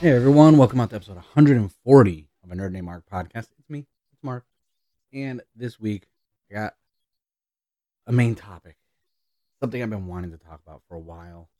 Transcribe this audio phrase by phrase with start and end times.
[0.00, 3.48] Hey everyone, welcome out to episode 140 of a Nerd Named Mark podcast.
[3.58, 3.80] It's me,
[4.14, 4.46] it's Mark,
[5.12, 6.06] and this week
[6.50, 6.74] I got
[8.06, 8.78] a main topic,
[9.60, 11.50] something I've been wanting to talk about for a while,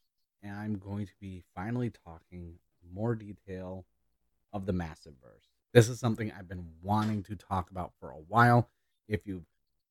[0.43, 2.55] and I'm going to be finally talking
[2.91, 3.85] more detail
[4.55, 5.45] of the Massive Verse.
[5.75, 8.71] This is something I've been wanting to talk about for a while.
[9.07, 9.45] If you've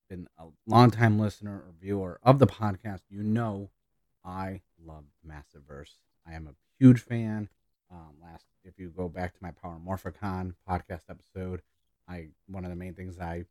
[0.10, 3.70] been a longtime listener or viewer of the podcast, you know
[4.26, 5.98] I love Massive Verse.
[6.28, 7.48] I am a huge fan.
[7.92, 11.62] Um, last, if you go back to my Power Morphicon podcast episode,
[12.08, 13.46] I one of the main things I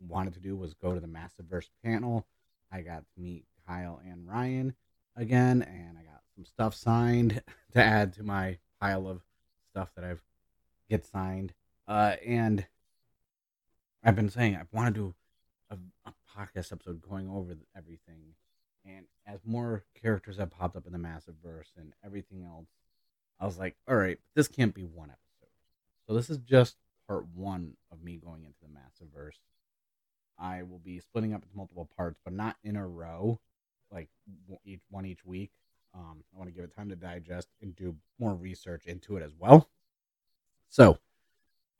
[0.00, 2.26] wanted to do was go to the Massive Verse panel.
[2.72, 4.74] I got to meet Kyle and Ryan
[5.14, 7.40] again, and I got some stuff signed
[7.72, 9.22] to add to my pile of
[9.70, 10.22] stuff that I've
[10.90, 11.54] get signed.
[11.86, 12.66] Uh, and
[14.02, 15.14] I've been saying I want to do
[15.70, 15.76] a,
[16.08, 18.34] a podcast episode going over everything,
[18.84, 22.66] and as more characters have popped up in the Massive Verse and everything else
[23.40, 25.50] I was like, all right, this can't be one episode.
[26.06, 26.76] So this is just
[27.08, 29.38] part one of me going into the Massiverse.
[30.38, 33.40] I will be splitting up into multiple parts, but not in a row,
[33.90, 34.08] like
[34.64, 35.50] each one each week.
[35.94, 39.22] Um, I want to give it time to digest and do more research into it
[39.22, 39.68] as well.
[40.68, 40.98] So,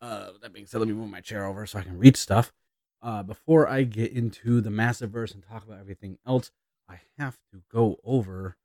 [0.01, 2.53] uh, that being said, let me move my chair over so I can reach stuff.
[3.03, 6.53] Uh, before I get into the Massiverse and talk about everything else,
[6.89, 8.57] I have to go over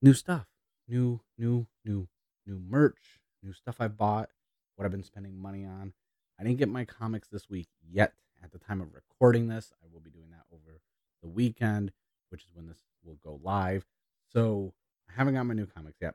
[0.00, 0.46] new stuff,
[0.88, 2.08] new, new, new,
[2.46, 4.30] new merch, new stuff I bought,
[4.76, 5.92] what I've been spending money on.
[6.38, 9.72] I didn't get my comics this week yet at the time of recording this.
[9.82, 10.80] I will be doing that over
[11.22, 11.92] the weekend,
[12.30, 13.86] which is when this will go live.
[14.32, 14.74] So
[15.08, 16.14] I haven't got my new comics yet.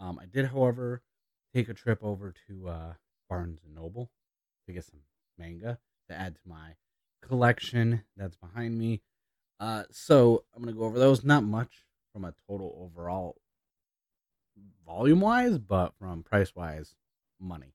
[0.00, 1.02] Um, I did, however,
[1.54, 2.92] take a trip over to uh,
[3.28, 4.10] Barnes and Noble
[4.66, 5.00] to get some
[5.38, 6.74] manga to add to my
[7.22, 9.02] collection that's behind me.
[9.58, 11.22] Uh, so I'm gonna go over those.
[11.22, 13.36] Not much from a total overall
[14.84, 16.94] volume wise, but from price wise,
[17.38, 17.74] money.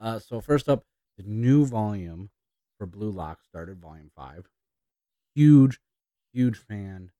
[0.00, 0.84] Uh, so first up,
[1.16, 2.30] the new volume
[2.78, 4.48] for Blue Lock started, volume five.
[5.34, 5.80] Huge,
[6.32, 7.10] huge fan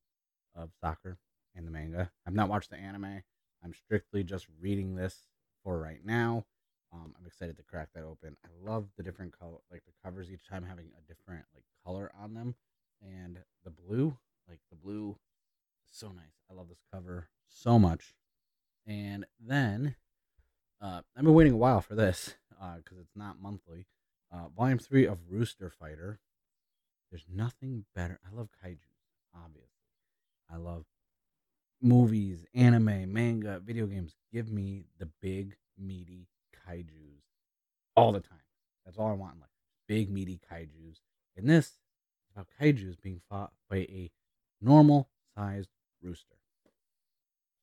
[0.54, 1.18] of soccer
[1.54, 2.10] and the manga.
[2.26, 3.22] I've not watched the anime.
[3.62, 5.26] I'm strictly just reading this
[5.64, 6.44] for right now.
[6.92, 8.36] Um, I'm excited to crack that open.
[8.44, 12.10] I love the different color, like the covers each time having a different like color
[12.18, 12.54] on them,
[13.02, 14.16] and the blue,
[14.48, 15.16] like the blue,
[15.84, 16.40] so nice.
[16.50, 18.14] I love this cover so much.
[18.88, 19.97] And then
[20.81, 23.87] uh, I've been waiting a while for this because uh, it's not monthly.
[24.32, 26.21] Uh, volume three of Rooster Fighter.
[27.10, 28.19] There's nothing better.
[28.25, 28.78] I love kaiju,
[29.34, 29.69] obviously.
[30.50, 30.84] I love
[31.82, 34.15] movies, anime, manga, video games.
[34.32, 36.28] Give me the big, meaty
[36.66, 37.20] kaijus
[37.94, 38.38] all the time.
[38.84, 39.50] That's all I want in life.
[39.87, 41.00] Big, meaty kaijus.
[41.37, 41.72] And this is
[42.34, 44.10] about kaijus being fought by a
[44.62, 45.70] normal sized
[46.03, 46.37] rooster.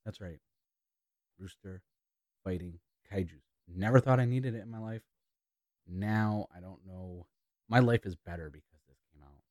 [0.05, 0.39] That's right
[1.39, 1.81] rooster
[2.43, 2.79] fighting
[3.11, 3.39] kaiju.
[3.67, 5.01] Never thought I needed it in my life.
[5.87, 7.25] Now I don't know.
[7.69, 9.41] My life is better because this came out.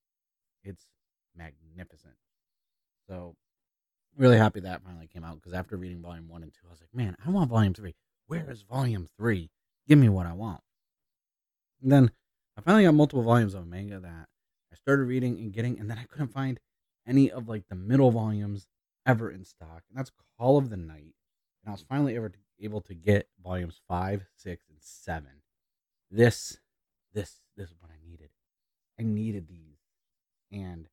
[0.62, 0.86] It's
[1.36, 2.14] magnificent.
[3.08, 3.36] So
[4.16, 6.80] really happy that finally came out because after reading volume one and two, I was
[6.80, 7.94] like, man, I want volume three.
[8.26, 9.50] Where is volume three?
[9.88, 10.60] Give me what I want.
[11.82, 12.10] And then
[12.56, 14.28] I finally got multiple volumes of manga that
[14.72, 16.58] I started reading and getting, and then I couldn't find
[17.06, 18.66] any of like the middle volumes
[19.06, 19.82] ever in stock.
[19.88, 21.13] And that's Call of the Night
[21.64, 25.42] and I was finally ever able to get volumes five, six, and seven.
[26.10, 26.58] This,
[27.12, 28.28] this, this is what I needed.
[29.00, 29.78] I needed these,
[30.52, 30.86] and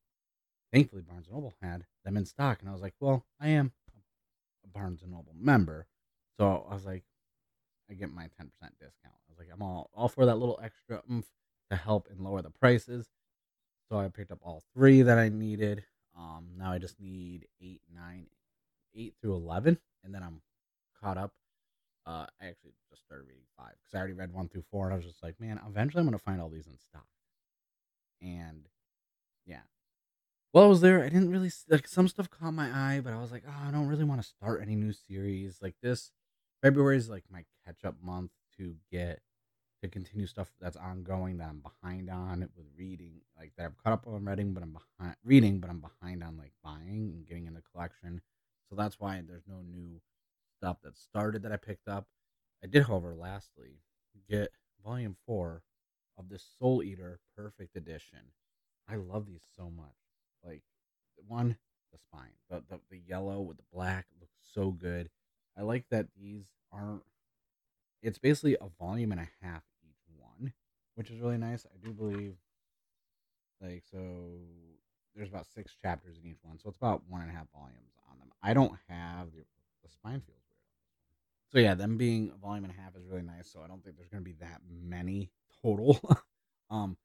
[0.73, 2.61] thankfully Barnes and Noble had them in stock.
[2.61, 3.73] And I was like, well, I am
[4.63, 5.87] a Barnes and Noble member,
[6.39, 7.03] so I was like,
[7.89, 9.13] I get my ten percent discount.
[9.13, 11.27] I was like, I'm all all for that little extra oomph
[11.69, 13.07] to help and lower the prices.
[13.89, 15.83] So I picked up all three that I needed.
[16.17, 18.27] Um, now I just need eight, nine,
[18.95, 20.41] eight through eleven, and then I'm
[21.01, 21.33] caught up.
[22.05, 24.93] Uh, I actually just started reading five because I already read one through four, and
[24.93, 27.05] I was just like, man, eventually I'm gonna find all these in stock.
[28.21, 28.67] And
[29.45, 29.61] yeah,
[30.53, 31.03] well, I was there.
[31.03, 33.71] I didn't really like some stuff caught my eye, but I was like, oh, I
[33.71, 36.11] don't really want to start any new series like this.
[36.61, 39.21] February is like my catch up month to get
[39.81, 43.93] to continue stuff that's ongoing that I'm behind on with reading, like that I've caught
[43.93, 47.47] up on reading, but I'm behind reading, but I'm behind on like buying and getting
[47.47, 48.21] in the collection.
[48.69, 50.01] So that's why there's no new
[50.61, 52.05] stuff that started that I picked up.
[52.63, 53.79] I did, however, lastly
[54.29, 54.49] get
[54.85, 55.63] volume four
[56.17, 58.19] of the Soul Eater Perfect Edition.
[58.87, 59.95] I love these so much.
[60.45, 60.61] Like
[61.27, 61.57] one,
[61.91, 65.09] the spine, the, the the yellow with the black looks so good.
[65.57, 67.03] I like that these aren't.
[68.03, 70.53] It's basically a volume and a half each one,
[70.95, 71.65] which is really nice.
[71.65, 72.35] I do believe,
[73.61, 74.39] like so,
[75.15, 77.93] there's about six chapters in each one, so it's about one and a half volumes
[78.11, 78.29] on them.
[78.43, 79.43] I don't have the
[79.83, 80.40] the spine feels
[81.51, 83.51] So yeah, them being a volume and a half is really nice.
[83.51, 85.31] So I don't think there's gonna be that many
[85.61, 85.99] total.
[86.69, 86.97] um,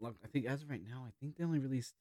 [0.00, 1.94] look, I think as of right now, I think they only released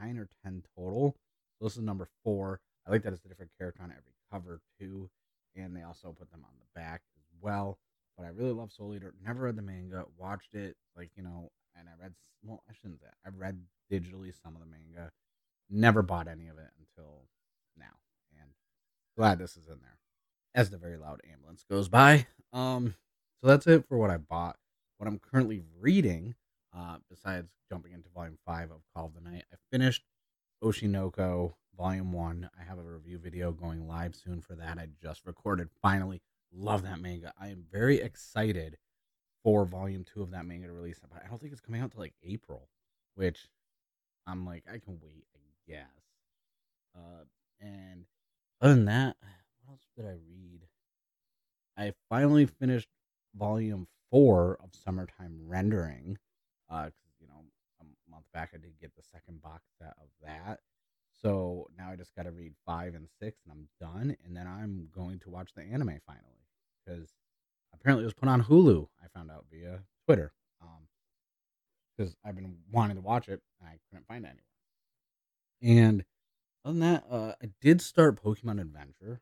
[0.00, 1.16] nine or ten total.
[1.58, 2.60] So this is number four.
[2.86, 5.08] I like that it's a different character on every cover too,
[5.56, 7.78] and they also put them on the back as well.
[8.18, 9.14] But I really love Soul Eater.
[9.24, 12.12] Never read the manga, watched it like you know, and I read.
[12.44, 13.06] Well, I shouldn't say.
[13.24, 15.12] I read digitally some of the manga.
[15.70, 17.28] Never bought any of it until
[17.78, 17.96] now,
[18.38, 18.50] and
[19.16, 20.01] glad this is in there.
[20.54, 22.26] As the very loud ambulance goes by.
[22.52, 22.94] Um,
[23.40, 24.56] so that's it for what I bought.
[24.98, 26.34] What I'm currently reading,
[26.76, 30.04] uh, besides jumping into volume five of Call of the Night, I finished
[30.62, 32.50] Oshi no Ko volume one.
[32.58, 34.78] I have a review video going live soon for that.
[34.78, 35.70] I just recorded.
[35.80, 36.20] Finally,
[36.52, 37.32] love that manga.
[37.40, 38.76] I am very excited
[39.42, 40.98] for volume two of that manga to release.
[41.00, 42.68] But I don't think it's coming out to like April,
[43.14, 43.48] which
[44.26, 45.86] I'm like, I can wait, I guess.
[46.94, 47.24] Uh,
[47.60, 48.04] and
[48.60, 49.16] other than that,
[50.02, 50.60] did I read?
[51.76, 52.88] I finally finished
[53.34, 56.18] volume four of Summertime Rendering.
[56.68, 56.90] Uh,
[57.20, 57.44] you know,
[57.80, 60.60] a month back I did get the second box set of that.
[61.22, 64.16] So now I just got to read five and six, and I'm done.
[64.24, 66.46] And then I'm going to watch the anime finally
[66.84, 67.10] because
[67.72, 68.88] apparently it was put on Hulu.
[69.02, 70.32] I found out via Twitter.
[70.60, 70.88] Um,
[71.96, 74.28] because I've been wanting to watch it and I couldn't find it
[75.60, 75.84] anywhere.
[75.84, 76.04] And
[76.64, 79.20] other than that, uh, I did start Pokemon Adventure,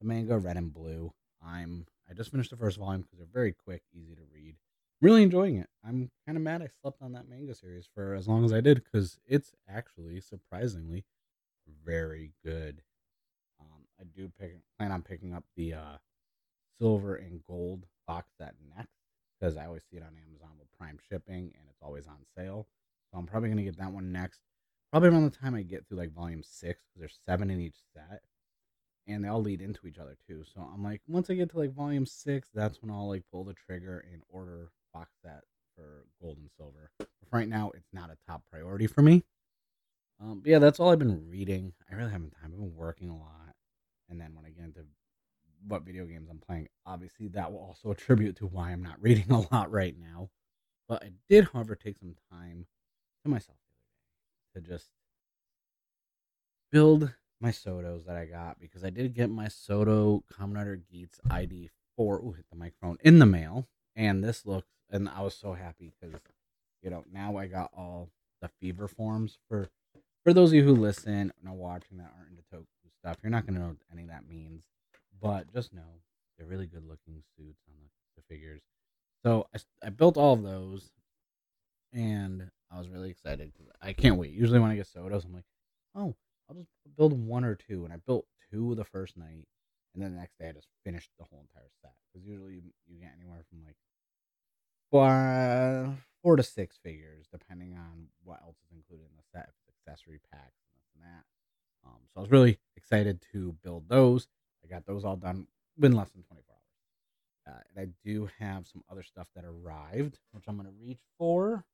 [0.00, 1.12] the manga Red and Blue.
[1.44, 4.56] I'm I just finished the first volume because they're very quick, easy to read.
[5.00, 5.68] Really enjoying it.
[5.84, 8.60] I'm kind of mad I slept on that manga series for as long as I
[8.60, 11.04] did because it's actually surprisingly
[11.84, 12.82] very good.
[13.60, 15.96] Um, I do pick, plan on picking up the uh,
[16.78, 18.92] silver and gold box set next
[19.38, 22.66] because I always see it on Amazon with Prime shipping and it's always on sale.
[23.10, 24.40] So I'm probably gonna get that one next.
[24.90, 27.78] Probably around the time I get through like volume six because there's seven in each
[27.92, 28.22] set,
[29.06, 30.44] and they all lead into each other too.
[30.54, 33.44] So I'm like, once I get to like volume six, that's when I'll like pull
[33.44, 35.42] the trigger and order box set
[35.76, 36.90] for gold and silver.
[36.98, 39.24] But right now, it's not a top priority for me.
[40.20, 41.72] Um, but yeah, that's all I've been reading.
[41.90, 42.40] I really haven't time.
[42.44, 43.54] I've been working a lot,
[44.08, 44.84] and then when I get into
[45.66, 49.30] what video games I'm playing, obviously that will also attribute to why I'm not reading
[49.30, 50.30] a lot right now.
[50.88, 52.66] But I did, however, take some time
[53.22, 53.58] to myself
[54.54, 54.90] to just
[56.70, 57.12] build
[57.44, 62.18] my Sotos that I got because I did get my Soto Rider Geats ID four.
[62.20, 65.92] Ooh, hit the microphone in the mail, and this looks, and I was so happy
[66.00, 66.18] because
[66.82, 68.08] you know now I got all
[68.40, 69.68] the fever forms for
[70.24, 72.64] for those of you who listen and are watching that aren't into Toku
[72.98, 73.18] stuff.
[73.22, 74.64] You're not gonna know what any of that means,
[75.20, 76.00] but just know
[76.38, 78.62] they're really good looking suits on the, the figures.
[79.22, 80.92] So I, I built all of those,
[81.92, 83.52] and I was really excited.
[83.82, 84.32] I can't wait.
[84.32, 85.44] Usually when I get Sotos, I'm like,
[85.94, 86.14] oh,
[86.48, 89.48] I'll just build one or two, and I built two the first night,
[89.94, 91.94] and then the next day I just finished the whole entire set.
[92.12, 93.76] Because usually you, you get anywhere from like
[94.90, 100.20] four, four to six figures, depending on what else is included in the set, accessory
[100.30, 101.24] packs and this and that.
[101.86, 104.28] Um, so I was really excited to build those.
[104.64, 105.46] I got those all done
[105.82, 107.56] in less than 24 hours.
[107.56, 111.02] Uh, and I do have some other stuff that arrived, which I'm going to reach
[111.18, 111.64] for.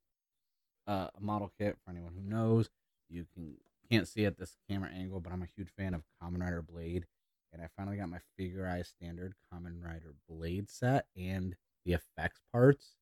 [0.87, 2.69] Uh, a model kit for anyone who knows.
[3.07, 3.55] You can
[3.91, 7.05] can't see at this camera angle, but I'm a huge fan of Kamen Rider Blade,
[7.51, 11.55] and I finally got my Figure-rise standard Kamen Rider Blade set and
[11.85, 12.95] the effects parts.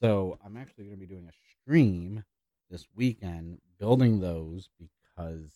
[0.00, 2.24] So I'm actually going to be doing a stream
[2.70, 5.50] this weekend building those because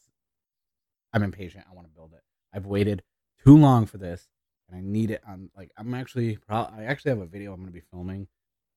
[1.12, 1.64] I'm impatient.
[1.70, 2.22] I want to build it.
[2.52, 3.02] I've waited
[3.44, 4.28] too long for this,
[4.68, 7.60] and I need it I'm Like I'm actually, pro- I actually have a video I'm
[7.60, 8.26] going to be filming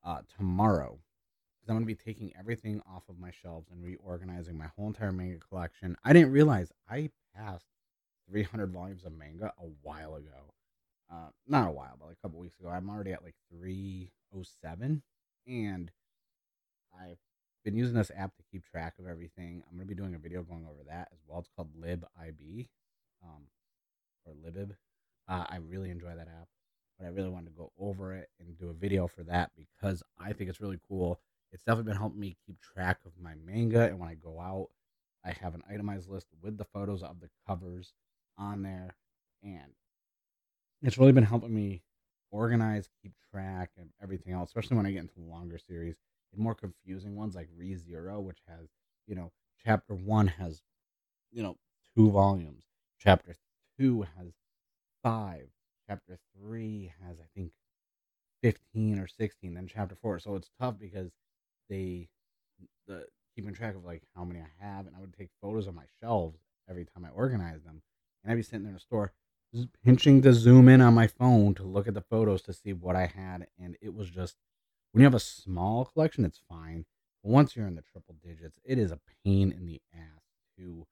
[0.04, 1.00] uh, tomorrow
[1.74, 5.12] I'm going to be taking everything off of my shelves and reorganizing my whole entire
[5.12, 5.96] manga collection.
[6.04, 7.66] I didn't realize I passed
[8.30, 10.54] 300 volumes of manga a while ago.
[11.12, 12.70] Uh, not a while, but like a couple weeks ago.
[12.70, 15.02] I'm already at like 307,
[15.48, 15.92] and
[16.94, 17.18] I've
[17.66, 19.64] been using this app to keep track of everything.
[19.70, 21.40] I'm going to be doing a video going over that as well.
[21.40, 22.68] It's called LibIB,
[23.24, 23.44] um,
[24.26, 24.72] or Libib.
[25.28, 26.48] Uh, I really enjoy that app,
[26.98, 30.04] but I really wanted to go over it and do a video for that because
[30.20, 31.20] I think it's really cool.
[31.52, 34.70] It's definitely been helping me keep track of my manga, and when I go out,
[35.26, 37.94] I have an itemized list with the photos of the covers
[38.38, 38.96] on there,
[39.44, 39.74] and
[40.82, 41.82] it's really been helping me
[42.32, 45.96] organize, keep track, and everything else, especially when I get into longer series
[46.34, 48.68] and more confusing ones like Re Zero, which has,
[49.08, 49.32] you know,
[49.66, 50.62] chapter one has,
[51.32, 51.58] you know,
[51.96, 52.64] two volumes.
[53.00, 53.36] Chapter
[53.78, 54.34] two has
[55.04, 55.48] five.
[55.88, 57.52] Chapter three has, I think,
[58.44, 59.54] 15 or 16.
[59.54, 60.20] Then chapter four.
[60.20, 61.12] So it's tough because
[61.70, 62.10] they,
[62.88, 65.76] the keeping track of like how many I have, and I would take photos of
[65.76, 67.82] my shelves every time I organize them.
[68.24, 69.14] And I'd be sitting there in a store
[69.84, 72.96] pinching to zoom in on my phone to look at the photos to see what
[72.96, 74.36] I had, and it was just
[74.92, 76.86] when you have a small collection, it's fine.
[77.24, 80.24] But once you're in the triple digits, it is a pain in the ass
[80.58, 80.86] to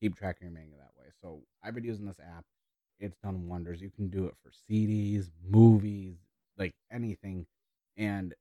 [0.00, 1.06] keep track of your manga that way.
[1.22, 2.44] So I've been using this app.
[2.98, 3.80] It's done wonders.
[3.80, 6.16] You can do it for CDs, movies,
[6.58, 7.46] like anything.
[7.96, 8.34] And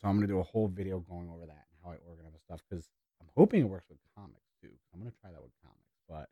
[0.00, 2.60] so I'm gonna do a whole video going over that and how I organize stuff
[2.68, 2.88] because
[3.20, 4.70] I'm hoping it works with comics too.
[4.92, 6.28] I'm gonna try that with comics, but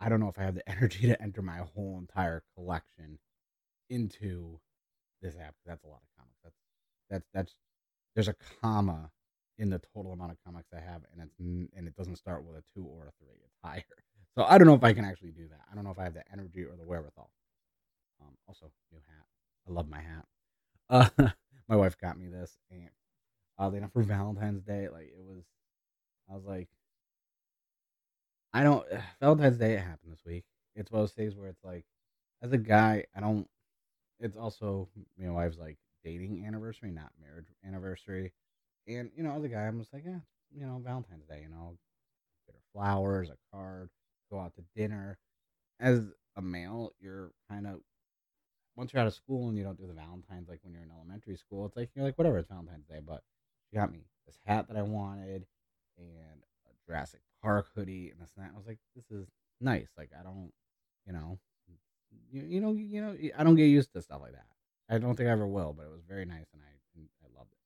[0.00, 3.18] I don't know if I have the energy to enter my whole entire collection
[3.88, 4.60] into
[5.22, 5.54] this app.
[5.66, 6.38] That's a lot of comics.
[6.42, 6.56] That's
[7.10, 7.54] that's that's
[8.14, 9.10] there's a comma
[9.58, 12.56] in the total amount of comics I have, and it's and it doesn't start with
[12.56, 13.38] a two or a three.
[13.44, 13.84] It's higher.
[14.38, 15.58] So I don't know if I can actually do that.
[15.70, 17.32] I don't know if I have the energy or the wherewithal.
[18.22, 19.26] Um, also, new hat.
[19.68, 20.24] I love my hat.
[20.88, 21.30] Uh,
[21.68, 22.88] my wife got me this, and
[23.60, 25.44] Uh, oddly enough, for Valentine's Day, like it was,
[26.30, 26.68] I was like,
[28.52, 28.86] I don't.
[29.20, 30.44] Valentine's Day it happened this week.
[30.74, 31.84] It's one of those days where it's like,
[32.42, 33.46] as a guy, I don't.
[34.18, 34.88] It's also
[35.18, 38.32] my wife's like dating anniversary, not marriage anniversary,
[38.86, 40.20] and you know, as a guy, I'm just like, yeah,
[40.54, 41.76] you know, Valentine's Day, you know,
[42.46, 43.88] get her flowers, a card,
[44.30, 45.18] go out to dinner.
[45.80, 46.02] As
[46.36, 47.80] a male, you're kind of
[48.76, 50.90] once you're out of school and you don't do the Valentine's like when you're in
[50.90, 53.00] elementary school, it's like you're like whatever, it's Valentine's Day.
[53.06, 53.22] But
[53.70, 55.46] she got me this hat that I wanted
[55.98, 58.52] and a Jurassic Park hoodie and this and that.
[58.54, 59.28] I was like, this is
[59.60, 59.88] nice.
[59.96, 60.52] Like I don't,
[61.06, 61.38] you know,
[62.32, 64.46] you, you know, you know, I don't get used to stuff like that.
[64.88, 66.70] I don't think I ever will, but it was very nice and I
[67.24, 67.58] I loved it.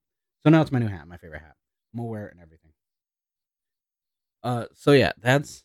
[0.42, 1.56] So now it's my new hat, my favorite hat.
[1.92, 2.72] I'm gonna wear it and everything.
[4.42, 5.64] Uh, so yeah, that's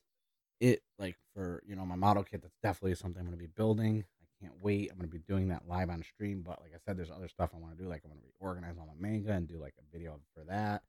[0.61, 0.81] it.
[0.97, 4.05] Like for you know my model kit, that's definitely something I'm gonna be building.
[4.41, 4.89] Can't wait.
[4.91, 6.43] I'm gonna be doing that live on stream.
[6.45, 7.89] But like I said, there's other stuff I want to do.
[7.89, 10.83] Like I'm gonna reorganize all my manga and do like a video for that.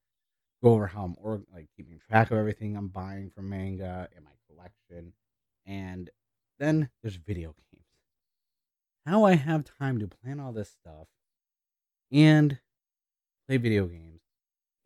[0.62, 4.22] Go over how I'm org- like keeping track of everything I'm buying from manga in
[4.24, 5.12] my collection,
[5.66, 6.10] and
[6.58, 7.86] then there's video games.
[9.06, 11.08] How I have time to plan all this stuff
[12.12, 12.58] and
[13.48, 14.20] play video games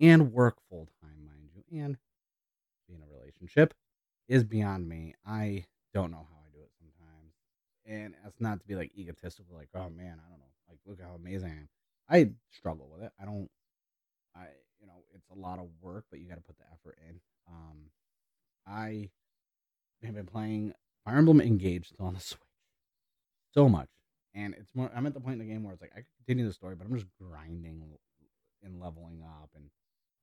[0.00, 1.98] and work full time, mind you, and
[2.88, 3.74] be in a relationship
[4.28, 5.14] is beyond me.
[5.26, 7.32] I don't know how I do it sometimes.
[7.86, 10.52] And it's not to be like egotistical, like, oh man, I don't know.
[10.68, 11.68] Like, look how amazing I am.
[12.08, 13.12] I struggle with it.
[13.20, 13.50] I don't,
[14.34, 14.46] I,
[14.80, 17.20] you know, it's a lot of work, but you got to put the effort in.
[17.48, 17.90] Um,
[18.66, 19.10] I
[20.02, 20.72] have been playing
[21.04, 22.40] Fire Emblem Engage on the Switch
[23.52, 23.88] so much.
[24.34, 26.26] And it's more, I'm at the point in the game where it's like, I could
[26.26, 27.82] continue the story, but I'm just grinding
[28.64, 29.70] and leveling up and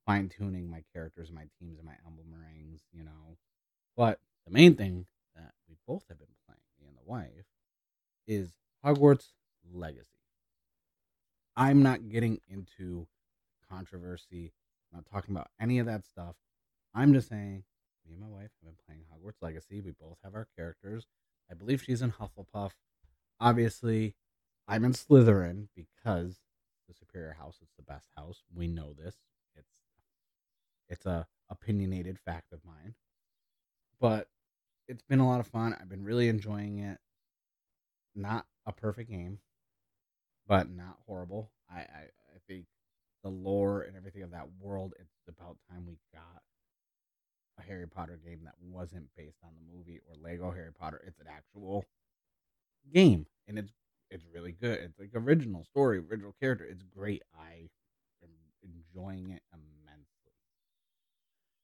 [0.04, 3.38] fine tuning my characters, and my teams, and my emblem rings, you know.
[3.96, 7.46] But the main thing that we both have been playing, me and the wife,
[8.26, 8.52] is
[8.84, 9.28] Hogwarts
[9.72, 10.08] Legacy.
[11.56, 13.06] I'm not getting into
[13.68, 14.52] controversy.
[14.92, 16.36] I'm not talking about any of that stuff.
[16.94, 17.64] I'm just saying,
[18.06, 19.80] me and my wife have been playing Hogwarts Legacy.
[19.80, 21.06] We both have our characters.
[21.50, 22.72] I believe she's in Hufflepuff.
[23.40, 24.14] Obviously,
[24.68, 26.40] I'm in Slytherin because
[26.88, 28.42] the superior house is the best house.
[28.54, 29.16] We know this.
[29.56, 29.80] It's
[30.88, 32.94] it's a opinionated fact of mine.
[34.00, 34.28] But
[34.88, 35.76] it's been a lot of fun.
[35.80, 36.98] I've been really enjoying it.
[38.14, 39.40] Not a perfect game,
[40.46, 41.50] but not horrible.
[41.70, 42.02] I, I,
[42.34, 42.66] I think
[43.22, 46.42] the lore and everything of that world, it's about time we got
[47.58, 51.02] a Harry Potter game that wasn't based on the movie or Lego Harry Potter.
[51.06, 51.84] It's an actual
[52.92, 53.72] game, and it's
[54.10, 54.78] it's really good.
[54.80, 56.64] It's like original story, original character.
[56.64, 57.22] It's great.
[57.34, 57.68] I
[58.22, 58.30] am
[58.62, 60.32] enjoying it immensely.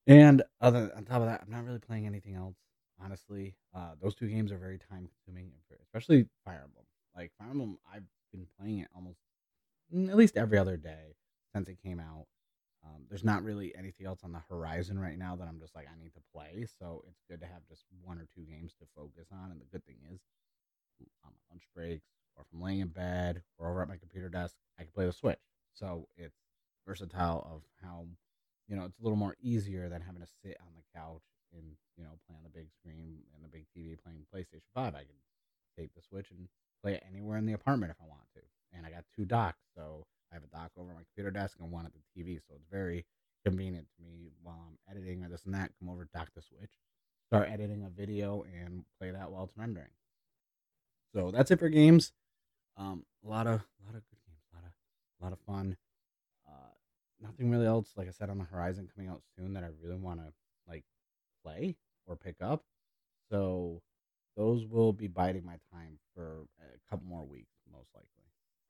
[0.07, 2.57] And other on top of that, I'm not really playing anything else.
[3.02, 5.52] Honestly, uh, those two games are very time consuming,
[5.83, 6.85] especially Fire Emblem.
[7.17, 9.19] Like Fire Emblem, I've been playing it almost
[9.95, 11.14] mm, at least every other day
[11.55, 12.26] since it came out.
[12.85, 15.87] Um, there's not really anything else on the horizon right now that I'm just like
[15.87, 16.67] I need to play.
[16.78, 19.50] So it's good to have just one or two games to focus on.
[19.50, 20.21] And the good thing is,
[21.25, 24.28] on my lunch breaks or if I'm laying in bed or over at my computer
[24.28, 25.38] desk, I can play the Switch.
[25.75, 26.37] So it's
[26.87, 28.07] versatile of how
[28.69, 31.23] you know it's a little more easier than having to sit on the couch
[31.57, 34.95] and you know play on the big screen and the big TV playing PlayStation Five.
[34.95, 35.19] I can
[35.78, 36.49] take the Switch and
[36.83, 38.40] play it anywhere in the apartment if I want to.
[38.76, 41.71] And I got two docks, so I have a dock over my computer desk and
[41.71, 43.05] one at the TV, so it's very
[43.45, 45.71] convenient to me while I'm editing or this and that.
[45.78, 46.73] Come over, dock the Switch,
[47.26, 49.90] start editing a video, and play that while it's rendering.
[51.14, 52.12] So that's it for games.
[52.76, 54.73] Um, a lot of, a lot of good games, a lot of,
[55.21, 55.76] a lot of fun.
[56.47, 56.73] Uh,
[57.23, 59.97] nothing really else, like I said, on the horizon coming out soon that I really
[59.97, 60.33] want to
[61.49, 61.76] play
[62.07, 62.64] or pick up.
[63.31, 63.83] So
[64.37, 68.09] those will be biding my time for a couple more weeks, most likely.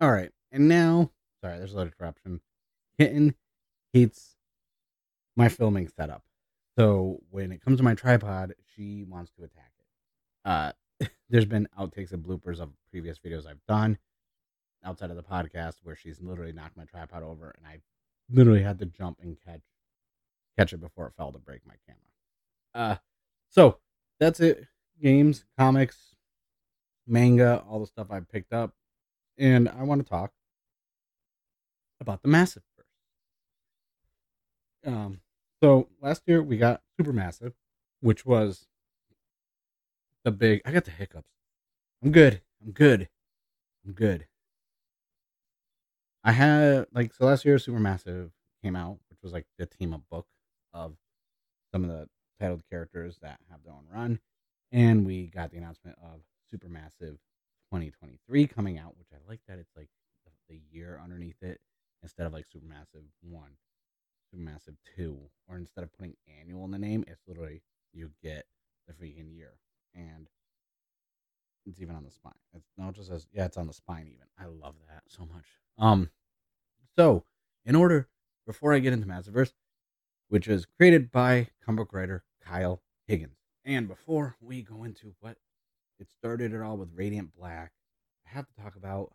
[0.01, 1.11] All right, and now,
[1.43, 2.41] sorry, there's a lot of interruption.
[2.99, 3.35] Kitten
[3.93, 4.37] hates
[5.37, 6.23] my filming setup.
[6.77, 10.49] So when it comes to my tripod, she wants to attack it.
[10.49, 10.73] Uh,
[11.29, 13.99] there's been outtakes and bloopers of previous videos I've done
[14.85, 17.81] outside of the podcast where she's literally knocked my tripod over and I
[18.31, 19.63] literally had to jump and catch
[20.57, 22.08] catch it before it fell to break my camera.
[22.75, 22.97] Uh
[23.49, 23.79] so
[24.21, 24.67] that's it.
[25.03, 26.15] Games, comics,
[27.07, 28.75] manga, all the stuff I picked up.
[29.39, 30.33] And I want to talk
[32.01, 32.89] about the Massive first.
[34.87, 35.21] Um
[35.63, 37.53] so last year we got Supermassive,
[38.01, 38.67] which was
[40.25, 41.31] the big I got the hiccups.
[42.03, 42.43] I'm good.
[42.65, 43.09] I'm good.
[43.87, 44.27] I'm good.
[46.25, 48.31] I had like so last year Supermassive
[48.63, 50.27] came out, which was like the team up book
[50.73, 50.97] of
[51.73, 52.09] some of the
[52.41, 54.19] titled characters that have their own run.
[54.73, 56.21] And we got the announcement of
[56.53, 57.19] Supermassive
[57.71, 59.89] 2023 coming out, which I like that it's like
[60.49, 61.61] the year underneath it
[62.03, 63.43] instead of like Supermassive 1,
[64.35, 65.19] Supermassive 2,
[65.49, 68.47] or instead of putting annual in the name, it's literally you get
[68.87, 69.53] the freaking year.
[69.95, 70.29] And
[71.67, 72.33] it's even on the spine.
[72.55, 74.27] It's no, just says yeah, it's on the spine even.
[74.39, 75.45] I love that so much.
[75.79, 76.11] Um,
[76.97, 77.25] so
[77.65, 78.09] in order
[78.47, 79.53] before I get into Massiverse,
[80.29, 85.37] which is created by comic writer Kyle Higgins, and before we go into what
[85.99, 87.73] it started it all with Radiant Black,
[88.27, 89.13] I have to talk about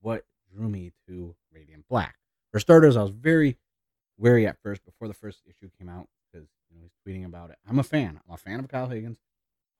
[0.00, 2.16] what drew me to Radiant Black.
[2.52, 3.56] For starters, I was very
[4.16, 7.50] wary at first before the first issue came out because you know he's tweeting about
[7.50, 7.56] it.
[7.68, 8.20] I'm a fan.
[8.26, 9.18] I'm a fan of Kyle Higgins.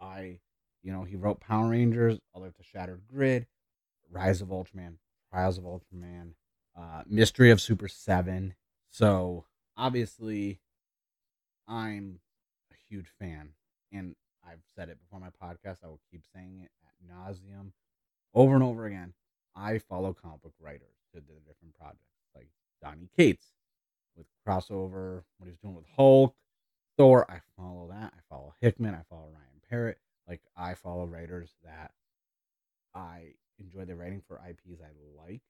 [0.01, 0.41] I
[0.83, 3.47] you know, he wrote Power Rangers, Alert to Shattered Grid,
[4.11, 4.95] Rise of Ultraman,
[5.31, 6.33] Trials of Ultraman,
[6.77, 8.55] uh, Mystery of Super 7.
[8.91, 9.45] So,
[9.77, 10.61] obviously,
[11.67, 12.21] I'm
[12.89, 13.51] huge fan.
[13.93, 14.15] And
[14.47, 15.79] I've said it before my podcast.
[15.85, 17.73] I will keep saying it at nauseum
[18.35, 19.15] over and over again.
[19.55, 22.05] I follow comic book writers to the different projects,
[22.35, 22.49] like
[22.83, 23.47] Donny Cates
[24.17, 26.35] with crossover, what he's doing with Hulk,
[26.97, 27.31] Thor.
[27.31, 28.13] I follow that.
[28.17, 28.95] I follow Hickman.
[28.95, 29.99] I follow Ryan Parrott.
[30.29, 31.93] Like I follow writers that
[32.95, 34.91] I enjoy their writing for IPs I
[35.27, 35.43] like,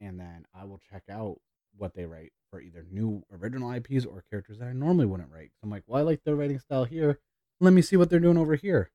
[0.00, 1.40] and then I will check out
[1.78, 5.50] what they write for either new original IPs or characters that I normally wouldn't write.
[5.54, 7.18] So I'm like, well, I like their writing style here.
[7.60, 8.90] Let me see what they're doing over here.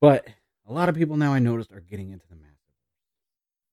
[0.00, 0.26] But
[0.68, 2.54] a lot of people now I noticed are getting into the massive,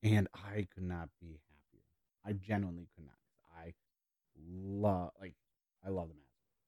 [0.03, 1.83] and I could not be happier.
[2.25, 3.15] I genuinely could not.
[3.57, 3.73] I
[4.47, 5.33] love like
[5.85, 6.27] I love the massive.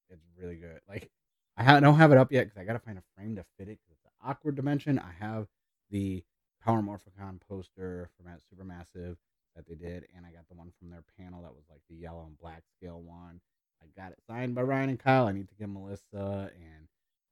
[0.10, 0.80] It's really good.
[0.90, 1.10] Like
[1.56, 3.70] I don't have it up yet because I got to find a frame to fit
[3.70, 5.00] it because it's an awkward dimension.
[5.00, 5.48] I have
[5.92, 6.24] the
[6.64, 9.18] Power Morphicon poster from Supermassive
[9.56, 11.96] that they did, and I got the one from their panel that was like the
[11.96, 13.40] yellow and black scale one.
[13.82, 15.28] I got it signed by Ryan and Kyle.
[15.28, 16.88] I need to get Melissa and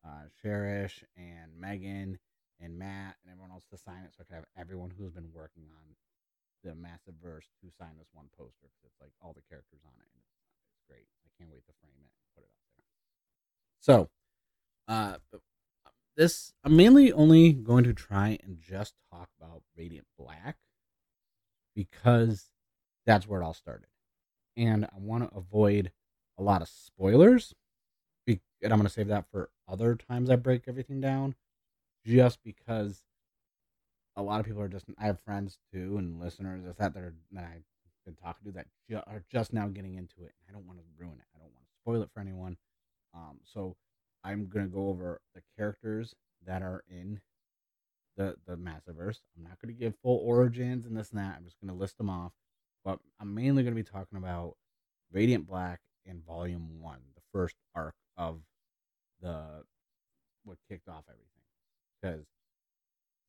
[0.06, 2.20] uh, Cherish and Megan
[2.60, 5.32] and Matt and everyone else to sign it so I can have everyone who's been
[5.34, 5.96] working on
[6.64, 9.98] the massive verse to sign this one poster because it's like all the characters on
[9.98, 10.38] it and it's,
[10.70, 11.08] it's great.
[11.26, 12.92] I can't wait to frame it and put it up there.
[13.82, 14.10] So,
[14.88, 15.40] uh,
[16.16, 20.58] this I'm mainly only going to try and just talk about Radiant Black
[21.76, 22.50] because
[23.06, 23.88] that's where it all started,
[24.58, 25.92] and I want to avoid
[26.38, 27.54] a lot of spoilers.
[28.28, 31.34] And I'm going to save that for other times I break everything down,
[32.06, 33.02] just because
[34.16, 34.86] a lot of people are just.
[35.00, 37.64] I have friends too and listeners that that are that I've
[38.06, 40.34] been talking to that ju- are just now getting into it.
[40.48, 41.26] I don't want to ruin it.
[41.36, 42.58] I don't want to spoil it for anyone.
[43.16, 43.76] Um, so
[44.24, 46.14] I'm gonna go over the characters
[46.46, 47.20] that are in
[48.22, 49.20] the the Massiverse.
[49.36, 51.36] I'm not gonna give full origins and this and that.
[51.38, 52.32] I'm just gonna list them off.
[52.84, 54.56] But I'm mainly gonna be talking about
[55.12, 58.42] Radiant Black in Volume One, the first arc of
[59.22, 59.64] the
[60.44, 61.28] what kicked off everything.
[62.02, 62.26] Because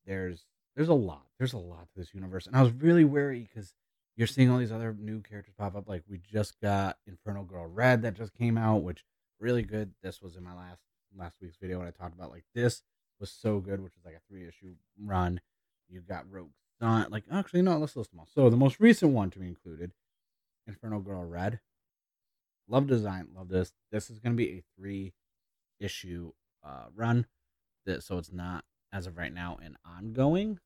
[0.07, 0.45] there's
[0.77, 1.27] there's a lot.
[1.39, 3.75] There's a lot to this universe, and I was really wary because
[4.17, 5.89] you're seeing all these other new characters pop up.
[5.89, 9.05] Like we just got Inferno Girl Red that just came out, which
[9.39, 9.93] really good.
[10.03, 10.81] This was in my last
[11.17, 12.83] last week's video when I talked about like this
[13.23, 15.41] was so good, which was like a three issue run.
[15.89, 17.07] You got Rogue Sun.
[17.11, 18.29] like actually no, let's list them all.
[18.35, 19.93] So the most recent one to be included,
[20.67, 21.61] Inferno Girl Red.
[22.69, 23.73] Love design, love this.
[23.91, 25.15] This is gonna be a three
[25.81, 26.33] issue
[26.65, 27.27] uh, run,
[27.87, 30.59] that so it's not as of right now an ongoing.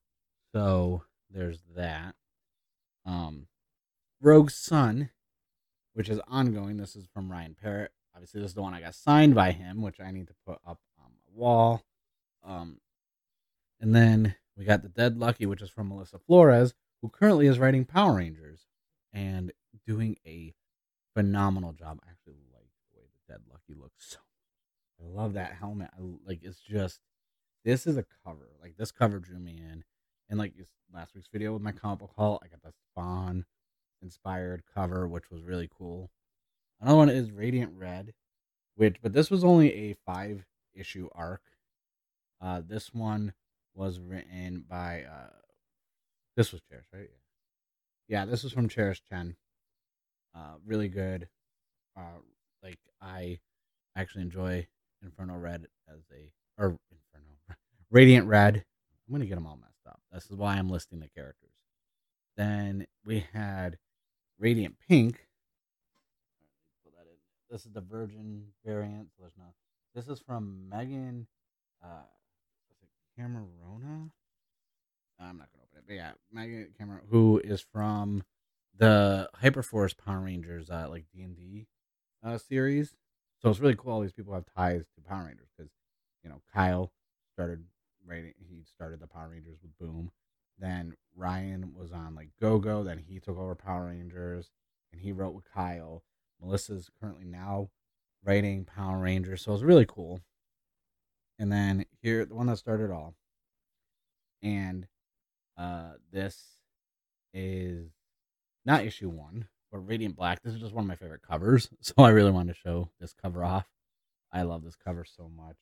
[0.54, 2.14] So there's that.
[3.04, 3.46] Um,
[4.20, 5.10] Rogue Sun,
[5.92, 6.78] which is ongoing.
[6.78, 7.92] This is from Ryan Parrott.
[8.14, 10.58] Obviously, this is the one I got signed by him, which I need to put
[10.66, 11.82] up on my wall.
[12.46, 12.78] Um,
[13.80, 17.58] and then we got the Dead Lucky, which is from Melissa Flores, who currently is
[17.58, 18.66] writing Power Rangers
[19.12, 19.52] and
[19.86, 20.54] doing a
[21.14, 21.98] phenomenal job.
[22.06, 24.10] I actually like the way the Dead Lucky looks.
[24.10, 24.18] So
[25.00, 25.90] I love that helmet.
[25.92, 27.00] I like it's just
[27.64, 28.48] this is a cover.
[28.62, 29.84] Like this cover drew me in.
[30.30, 30.54] And like
[30.92, 33.44] last week's video with my comic book haul, I got the Spawn
[34.02, 36.10] inspired cover, which was really cool.
[36.80, 38.14] Another one is Radiant Red,
[38.76, 41.42] which but this was only a five issue arc.
[42.46, 43.32] Uh, this one
[43.74, 45.34] was written by uh,
[46.36, 47.10] this was Cherish, right?
[48.06, 49.34] Yeah, yeah, this is from Cherish Chen.
[50.32, 51.28] Uh, really good.
[51.98, 52.20] Uh,
[52.62, 53.40] like I
[53.96, 54.68] actually enjoy
[55.02, 57.34] Inferno Red as a or Inferno
[57.90, 58.64] Radiant Red.
[59.08, 60.00] I'm gonna get them all messed up.
[60.12, 61.50] This is why I'm listing the characters.
[62.36, 63.76] Then we had
[64.38, 65.18] Radiant Pink.
[67.50, 69.08] This is the Virgin variant.
[69.16, 69.52] So there's not.
[69.96, 71.26] This is from Megan.
[71.82, 72.02] Uh,
[73.18, 74.10] Camarena?
[75.18, 78.22] I'm not gonna open it, but yeah, Megan Cameron, who is from
[78.76, 81.66] the Hyperforce Power Rangers, uh, like D and D
[82.22, 82.94] uh, series.
[83.40, 83.92] So it's really cool.
[83.92, 85.70] All these people have ties to Power Rangers because
[86.22, 86.92] you know Kyle
[87.32, 87.64] started
[88.06, 88.34] writing.
[88.38, 90.10] He started the Power Rangers with Boom.
[90.58, 92.82] Then Ryan was on like Go Go.
[92.82, 94.50] Then he took over Power Rangers,
[94.92, 96.02] and he wrote with Kyle.
[96.40, 97.70] Melissa's currently now
[98.22, 100.20] writing Power Rangers, so it's really cool.
[101.38, 103.16] And then here, the one that started all,
[104.40, 104.86] and
[105.58, 106.40] uh, this
[107.34, 107.90] is
[108.64, 110.40] not issue one, but Radiant Black.
[110.40, 113.12] This is just one of my favorite covers, so I really wanted to show this
[113.12, 113.66] cover off.
[114.32, 115.56] I love this cover so much.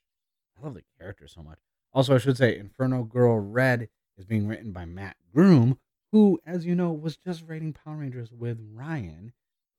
[0.58, 1.58] I love the character so much.
[1.94, 5.78] Also, I should say, Inferno Girl Red is being written by Mat Groom,
[6.12, 9.32] who, as you know, was just writing Power Rangers with Ryan.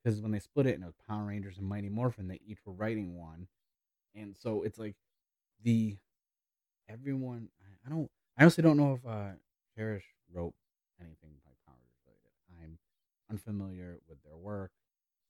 [0.04, 2.58] Because when they split it and it was Power Rangers and Mighty Morphin, they each
[2.65, 3.47] were writing one.
[4.15, 4.95] And so it's like
[5.63, 5.97] the
[6.89, 7.50] everyone.
[7.86, 8.10] I don't.
[8.38, 9.32] I honestly don't know if uh,
[9.76, 10.54] Cherish wrote
[11.00, 12.32] anything by Rangers related.
[12.62, 12.78] I'm
[13.30, 14.71] unfamiliar with their work,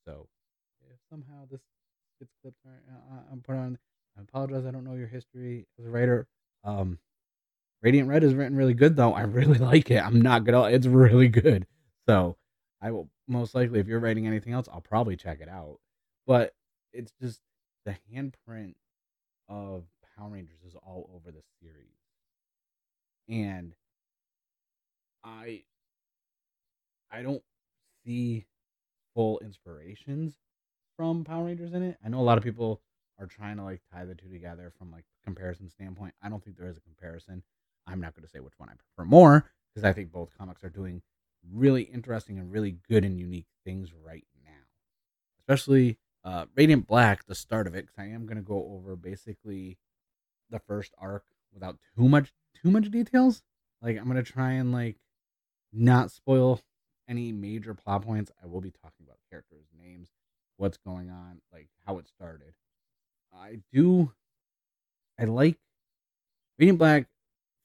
[0.05, 0.27] so
[0.89, 1.61] if somehow this
[2.19, 3.77] gets clipped, uh, I'm put on.
[4.17, 4.65] I apologize.
[4.65, 6.27] I don't know your history as a writer.
[6.63, 6.99] Um,
[7.81, 9.13] Radiant Red is written really good though.
[9.13, 10.03] I really like it.
[10.03, 10.63] I'm not gonna.
[10.63, 11.67] It's really good.
[12.07, 12.37] So
[12.81, 15.79] I will most likely, if you're writing anything else, I'll probably check it out.
[16.27, 16.53] But
[16.93, 17.41] it's just
[17.85, 18.75] the handprint
[19.49, 19.83] of
[20.17, 21.97] Power Rangers is all over the series,
[23.27, 23.73] and
[25.23, 25.63] I
[27.11, 27.43] I don't
[28.05, 28.45] see
[29.13, 30.35] full inspirations
[30.97, 31.97] from Power Rangers in it.
[32.03, 32.81] I know a lot of people
[33.19, 36.13] are trying to like tie the two together from like comparison standpoint.
[36.21, 37.43] I don't think there is a comparison.
[37.87, 40.63] I'm not going to say which one I prefer more because I think both comics
[40.63, 41.01] are doing
[41.53, 44.51] really interesting and really good and unique things right now.
[45.39, 48.95] Especially uh, Radiant Black, the start of it, because I am going to go over
[48.95, 49.77] basically
[50.49, 53.41] the first arc without too much too much details.
[53.81, 54.97] Like I'm to try and like
[55.73, 56.61] not spoil
[57.07, 58.31] any major plot points.
[58.41, 60.09] I will be talking about characters' names,
[60.57, 62.53] what's going on, like how it started.
[63.33, 64.11] I do.
[65.19, 65.57] I like
[66.57, 67.07] Radiant Black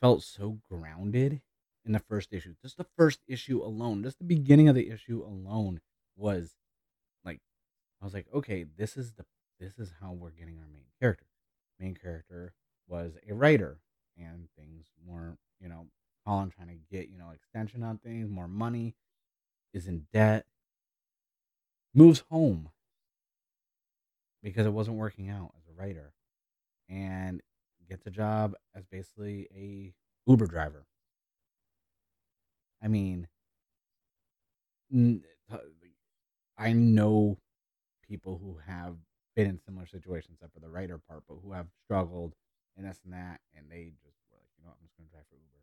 [0.00, 1.40] felt so grounded
[1.84, 2.54] in the first issue.
[2.62, 5.80] Just the first issue alone, just the beginning of the issue alone
[6.16, 6.56] was
[7.24, 7.40] like
[8.00, 9.24] I was like, okay, this is the
[9.58, 11.26] this is how we're getting our main character.
[11.78, 12.52] Main character
[12.90, 13.78] was a writer
[14.18, 15.86] and things weren't, you know,
[16.26, 18.94] Colin trying to get, you know, extension on things, more money,
[19.72, 20.44] is in debt,
[21.94, 22.68] moves home.
[24.42, 26.12] Because it wasn't working out as a writer.
[26.88, 27.40] And
[27.90, 29.92] gets a job as basically a
[30.30, 30.86] Uber driver.
[32.82, 33.28] I mean,
[36.56, 37.38] I know
[38.08, 38.96] people who have
[39.36, 42.34] been in similar situations, except for the writer part, but who have struggled
[42.80, 45.04] and this and that, and they just were like, you know, what, I'm just going
[45.04, 45.60] to drive for Uber.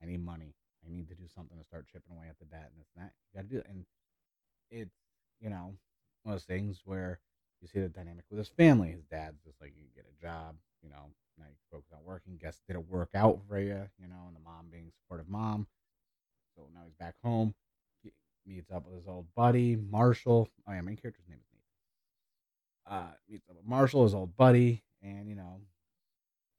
[0.00, 0.52] I need money.
[0.84, 3.04] I need to do something to start chipping away at the debt and this and
[3.04, 3.12] that.
[3.16, 3.84] You got to do it, and
[4.68, 4.96] it's
[5.40, 5.76] you know
[6.22, 7.20] one of those things where
[7.60, 8.92] you see the dynamic with his family.
[8.92, 12.38] His dad's just like, you get a job, you know, now you focus on working.
[12.40, 15.66] Guess did it work out for you, you know, and the mom being supportive mom.
[16.56, 17.54] So now he's back home.
[18.02, 18.12] He
[18.46, 20.48] meets up with his old buddy Marshall.
[20.68, 21.46] Oh yeah, main character's name is
[22.86, 22.98] Nathan.
[22.98, 25.60] Uh, meets up with Marshall, his old buddy, and you know,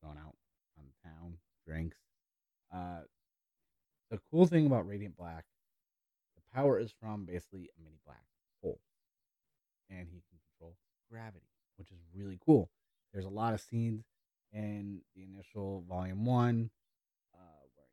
[0.04, 0.36] going out
[0.78, 1.98] on town, drinks.
[2.74, 3.02] Uh,
[4.10, 5.46] the cool thing about Radiant Black,
[6.36, 8.24] the power is from basically a mini black
[8.62, 8.80] hole,
[9.90, 10.76] and he can control
[11.10, 12.70] gravity, which is really cool.
[13.14, 14.04] There's a lot of scenes
[14.52, 16.70] in the initial volume one,
[17.34, 17.88] uh, where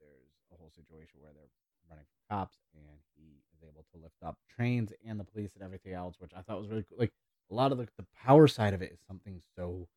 [0.00, 1.50] you know there's a whole situation where they're
[1.88, 5.62] running from cops, and he is able to lift up trains and the police and
[5.62, 6.98] everything else, which I thought was really cool.
[6.98, 7.12] Like
[7.50, 9.88] a lot of the, the power side of it is something so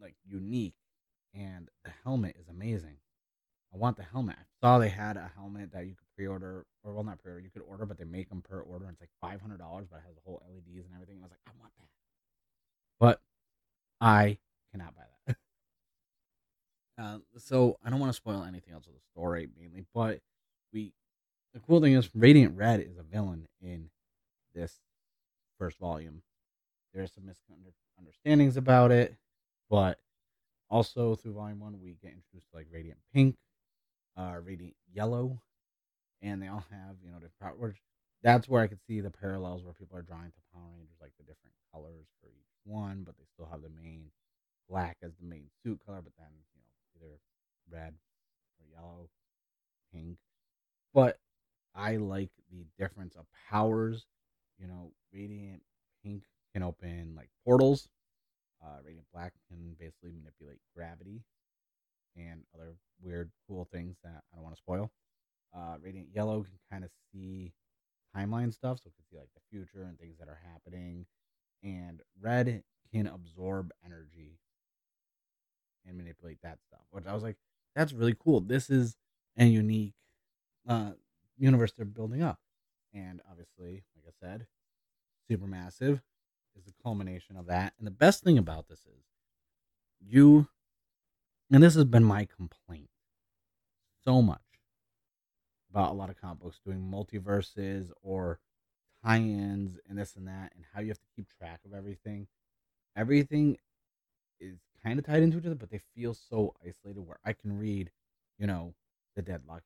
[0.00, 0.74] like unique,
[1.34, 2.96] and the helmet is amazing.
[3.74, 4.36] I want the helmet.
[4.38, 7.50] I saw they had a helmet that you could pre-order, or well, not pre-order, you
[7.50, 8.86] could order, but they make them per order.
[8.86, 11.18] And it's like five hundred dollars, but it has the whole LEDs and everything.
[11.20, 11.88] I was like, I want that,
[12.98, 13.20] but
[14.00, 14.38] I
[14.72, 15.36] cannot buy that.
[16.98, 20.20] Uh, so I don't want to spoil anything else of the story mainly, but
[20.72, 20.94] we
[21.52, 23.90] the cool thing is Radiant Red is a villain in
[24.54, 24.80] this
[25.58, 26.22] first volume.
[26.94, 29.14] There's some misunderstandings about it,
[29.70, 29.98] but
[30.70, 33.36] Also, through Volume One, we get introduced to like Radiant Pink,
[34.16, 35.40] uh, Radiant Yellow,
[36.22, 37.58] and they all have you know different.
[37.60, 37.76] Which
[38.22, 41.12] that's where I could see the parallels where people are drawing to Power Rangers, like
[41.18, 44.10] the different colors for each one, but they still have the main
[44.68, 47.20] black as the main suit color, but then you know either
[47.70, 47.94] red
[48.60, 49.08] or yellow,
[49.92, 50.18] pink.
[50.94, 51.18] But
[51.74, 54.06] I like the difference of powers.
[54.58, 55.62] You know, Radiant
[56.02, 57.88] Pink can open like portals.
[58.66, 61.22] Uh, Radiant Black can basically manipulate gravity
[62.16, 64.90] and other weird, cool things that I don't want to spoil.
[65.56, 67.52] Uh, Radiant Yellow can kind of see
[68.16, 71.06] timeline stuff, so it can see like the future and things that are happening.
[71.62, 74.38] And Red can absorb energy
[75.86, 77.36] and manipulate that stuff, which I was like,
[77.74, 78.40] that's really cool.
[78.40, 78.96] This is
[79.38, 79.94] a unique
[80.68, 80.92] uh,
[81.38, 82.40] universe they're building up.
[82.94, 84.46] And obviously, like I said,
[85.30, 86.00] Supermassive
[86.56, 87.74] is the culmination of that.
[87.78, 89.04] And the best thing about this is
[90.00, 90.48] you,
[91.50, 92.90] and this has been my complaint
[94.04, 94.40] so much
[95.70, 98.38] about a lot of comic books doing multiverses or
[99.04, 102.26] tie ins and this and that, and how you have to keep track of everything.
[102.96, 103.58] Everything
[104.40, 107.58] is kind of tied into each other, but they feel so isolated where I can
[107.58, 107.90] read,
[108.38, 108.74] you know,
[109.14, 109.64] The Dead Lucky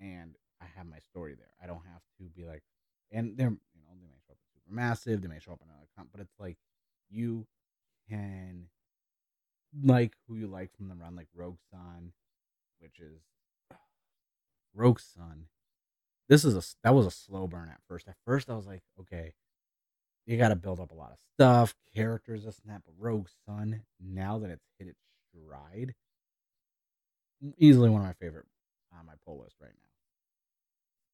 [0.00, 1.50] and I have my story there.
[1.62, 2.62] I don't have to be like,
[3.10, 3.56] and they're,
[4.70, 6.56] massive, they may show up in another comp, but it's like
[7.10, 7.46] you
[8.08, 8.66] can
[9.82, 12.12] like who you like from the run, like Rogue Sun,
[12.80, 13.20] which is
[14.74, 15.46] Rogue Sun.
[16.28, 18.08] This is a that was a slow burn at first.
[18.08, 19.32] At first, I was like, okay,
[20.26, 22.82] you got to build up a lot of stuff, characters, this and that.
[22.84, 25.00] But Rogue Sun, now that it's hit its
[25.32, 25.94] stride,
[27.56, 28.44] easily one of my favorite
[28.98, 29.72] on my pull list right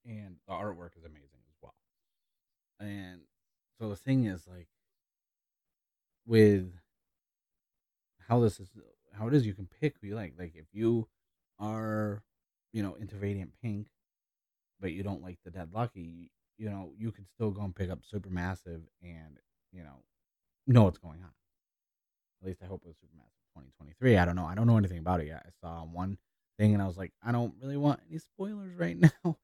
[0.06, 0.12] now.
[0.12, 1.74] And the artwork is amazing as well.
[2.80, 3.20] And
[3.78, 4.68] so the thing is like
[6.26, 6.72] with
[8.28, 8.68] how this is
[9.12, 10.34] how it is you can pick who you like.
[10.38, 11.08] Like if you
[11.58, 12.22] are,
[12.72, 13.88] you know, into Radiant Pink,
[14.80, 17.90] but you don't like the Dead Lucky, you know, you could still go and pick
[17.90, 19.38] up Supermassive and,
[19.72, 20.02] you know,
[20.66, 21.30] know what's going on.
[22.42, 24.16] At least I hope with Supermassive 2023.
[24.16, 24.46] I don't know.
[24.46, 25.46] I don't know anything about it yet.
[25.46, 26.18] I saw one
[26.58, 29.36] thing and I was like, I don't really want any spoilers right now.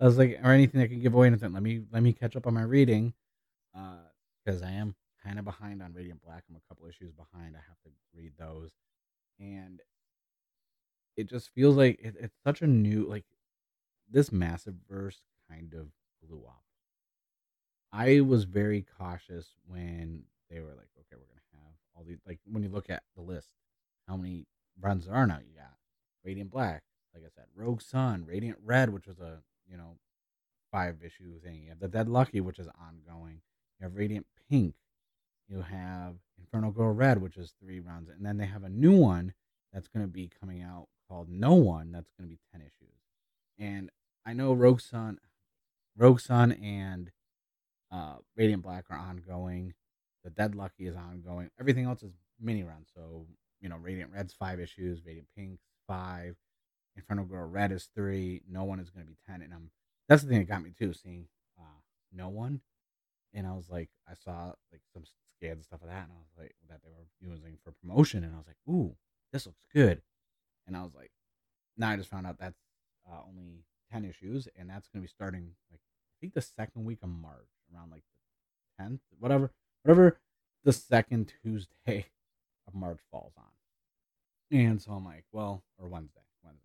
[0.00, 1.52] I was like, or anything that can give away anything.
[1.52, 3.14] Let me let me catch up on my reading,
[4.44, 6.44] because uh, I am kind of behind on Radiant Black.
[6.48, 7.56] I'm a couple issues behind.
[7.56, 8.70] I have to read those,
[9.38, 9.80] and
[11.16, 13.24] it just feels like it, it's such a new like
[14.10, 15.88] this massive verse kind of
[16.26, 16.62] blew up.
[17.92, 22.38] I was very cautious when they were like, okay, we're gonna have all these like
[22.50, 23.48] when you look at the list,
[24.06, 24.46] how many
[24.80, 25.38] runs there are now.
[25.38, 25.72] You got
[26.24, 26.82] Radiant Black,
[27.14, 29.38] like I said, Rogue Sun, Radiant Red, which was a
[29.70, 29.96] you know
[30.70, 31.62] five issue thing.
[31.64, 33.40] You have the Dead Lucky, which is ongoing.
[33.78, 34.74] You have Radiant Pink.
[35.48, 38.96] You have Inferno Girl Red, which is three runs, and then they have a new
[38.96, 39.32] one
[39.72, 41.92] that's going to be coming out called No One.
[41.92, 42.94] That's going to be ten issues.
[43.58, 43.90] And
[44.26, 45.18] I know Rogue Sun,
[45.96, 47.10] Rogue Sun, and
[47.90, 49.74] uh, Radiant Black are ongoing.
[50.24, 51.50] The Dead Lucky is ongoing.
[51.58, 52.88] Everything else is mini runs.
[52.94, 53.26] So
[53.60, 56.36] you know, Radiant Red's five issues, Radiant Pink's five,
[56.96, 58.42] Inferno Girl Red is three.
[58.50, 59.70] No one is going to be ten, and I'm
[60.08, 61.26] that's the thing that got me too, seeing
[61.58, 61.80] uh,
[62.12, 62.60] no one,
[63.38, 65.04] and I was like, I saw like some
[65.38, 68.24] scans and stuff of that, and I was like, that they were using for promotion,
[68.24, 68.96] and I was like, ooh,
[69.32, 70.02] this looks good,
[70.66, 71.12] and I was like,
[71.76, 72.58] now I just found out that's
[73.08, 76.84] uh, only ten issues, and that's going to be starting like I think the second
[76.84, 79.52] week of March, around like the tenth, whatever,
[79.84, 80.18] whatever
[80.64, 82.06] the second Tuesday
[82.66, 84.58] of March falls on.
[84.58, 86.64] And so I'm like, well, or Wednesday, Wednesday.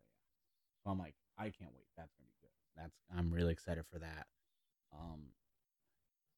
[0.84, 1.86] So I'm like, I can't wait.
[1.96, 2.82] That's gonna be good.
[2.82, 4.26] That's I'm really excited for that.
[4.92, 5.22] Um,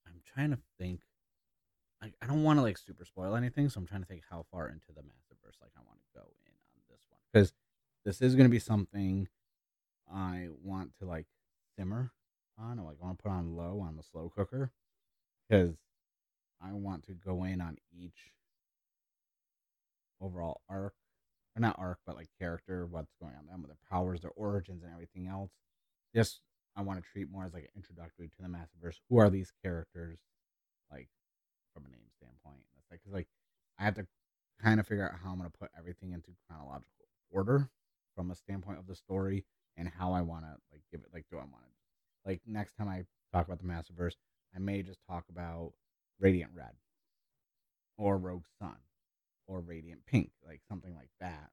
[0.08, 1.02] I'm trying to think.
[2.02, 4.46] I, I don't want to like super spoil anything, so I'm trying to think how
[4.52, 7.54] far into the Massiverse like I want to go in on this one because
[8.04, 9.28] this is gonna be something
[10.12, 11.28] I want to like
[11.78, 12.12] simmer
[12.60, 12.80] on.
[12.80, 14.72] Or, like I want to put on low on the slow cooker
[15.48, 15.76] because
[16.62, 18.32] I want to go in on each
[20.22, 20.94] overall arc
[21.56, 24.84] or not arc, but like character, what's going on them, with their powers, their origins,
[24.84, 25.52] and everything else.
[26.14, 26.40] This
[26.76, 29.00] I want to treat more as like an introductory to the Massiverse.
[29.10, 30.20] Who are these characters,
[30.92, 31.08] like
[31.74, 32.64] from a name standpoint?
[32.76, 33.28] That's like because like
[33.80, 34.08] I have to
[34.62, 37.70] kind of figure out how I'm gonna put everything into chronological order
[38.16, 39.46] from a standpoint of the story
[39.78, 41.10] and how I want to like give it.
[41.14, 44.16] Like, do I want to like next time I talk about the Massiverse,
[44.56, 45.74] I may just talk about
[46.20, 46.74] Radiant Red
[47.98, 48.78] or Rogue Sun
[49.48, 51.50] or Radiant Pink, like something like that.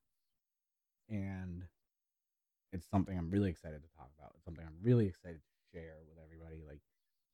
[1.08, 1.64] And
[2.72, 4.32] it's something I'm really excited to talk about.
[4.36, 6.80] It's something I'm really excited to share with everybody, like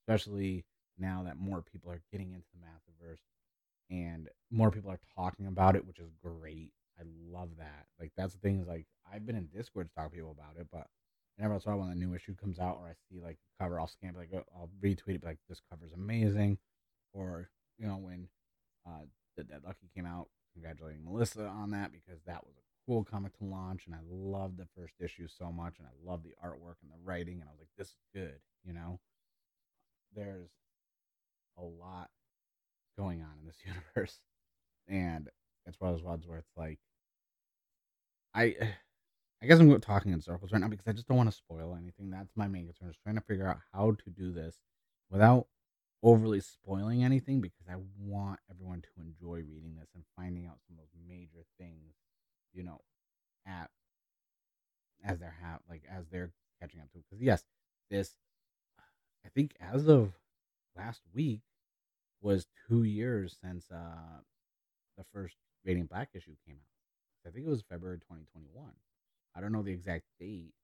[0.03, 0.65] especially
[0.99, 3.21] now that more people are getting into the Massiverse
[3.91, 6.73] and more people are talking about it, which is great.
[6.99, 7.87] I love that.
[8.01, 10.61] Like that's the thing is like I've been in Discord to talk to people about
[10.61, 10.87] it, but
[11.37, 13.79] whenever I saw when a new issue comes out or I see like a cover,
[13.79, 16.59] I'll scan like oh, I'll retweet it like this cover's amazing,
[17.13, 17.49] or
[17.79, 18.29] you know when
[18.87, 19.05] uh,
[19.37, 23.37] the Dead Lucky came out, congratulating Melissa on that because that was a cool comic
[23.37, 26.77] to launch, and I loved the first issue so much, and I loved the artwork
[26.83, 28.99] and the writing, and I was like, this is good, you know.
[30.17, 30.49] There's
[31.59, 32.09] a lot
[32.97, 34.21] going on in this universe,
[34.89, 35.29] and
[35.67, 36.25] it's one of those ones
[36.57, 36.79] like,
[38.35, 38.57] I,
[39.43, 41.77] I guess I'm talking in circles right now because I just don't want to spoil
[41.81, 42.11] anything.
[42.11, 44.57] That's my main concern is trying to figure out how to do this
[45.11, 45.47] without
[46.03, 50.77] overly spoiling anything because I want everyone to enjoy reading this and finding out some
[50.77, 51.95] of those major things,
[52.53, 52.81] you know,
[53.47, 53.71] at
[55.05, 56.99] as they're have like as they're catching up to.
[56.99, 57.45] Because yes,
[57.91, 58.15] this
[59.25, 60.13] I think as of
[60.77, 61.41] last week
[62.21, 64.21] was two years since uh
[64.97, 67.29] the first Radiant Black issue came out.
[67.29, 68.65] I think it was February 2021.
[69.35, 70.55] I don't know the exact date,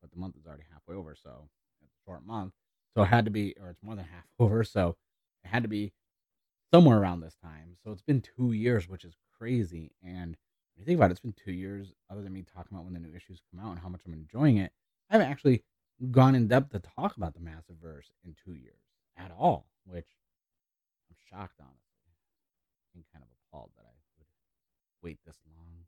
[0.00, 1.48] but the month is already halfway over, so
[1.82, 2.52] it's a short month.
[2.96, 4.64] So it had to be, or it's more than half over.
[4.64, 4.96] So
[5.44, 5.92] it had to be
[6.72, 7.76] somewhere around this time.
[7.84, 9.92] So it's been two years, which is crazy.
[10.02, 10.36] And
[10.78, 12.94] when you think about it, it's been two years, other than me talking about when
[12.94, 14.70] the new issues come out and how much I'm enjoying it.
[15.10, 15.64] I haven't actually
[16.12, 18.78] gone in depth to talk about the Massiverse in two years
[19.16, 20.06] at all, which
[21.10, 21.82] I'm shocked, honestly.
[22.94, 24.26] I'm kind of appalled that I would
[25.02, 25.86] wait this long.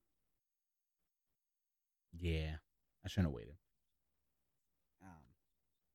[2.18, 2.56] Yeah,
[3.04, 3.54] I shouldn't have waited.
[5.04, 5.22] Um,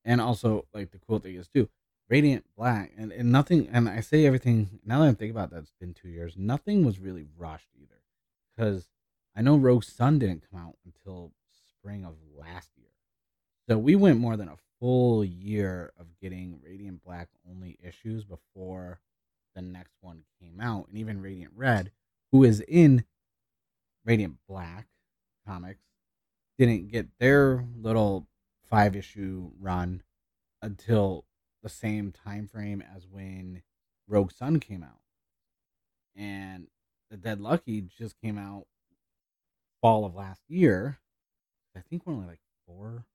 [0.05, 1.67] and also, like the cool thing is too,
[2.07, 3.67] Radiant Black, and, and nothing.
[3.69, 6.35] And I say everything now that I think about that, it's been two years.
[6.37, 7.99] Nothing was really rushed either,
[8.55, 8.87] because
[9.35, 11.31] I know Rogue Sun didn't come out until
[11.67, 12.89] spring of last year,
[13.67, 18.99] so we went more than a full year of getting Radiant Black only issues before
[19.55, 21.91] the next one came out, and even Radiant Red,
[22.31, 23.05] who is in
[24.05, 24.87] Radiant Black
[25.47, 25.83] comics,
[26.57, 28.27] didn't get their little
[28.69, 30.01] five issue run
[30.61, 31.25] until
[31.63, 33.61] the same time frame as when
[34.07, 34.99] Rogue Sun came out.
[36.15, 36.67] And
[37.15, 38.65] The Dead Lucky just came out
[39.81, 40.99] fall of last year.
[41.73, 43.05] I think we're only like four,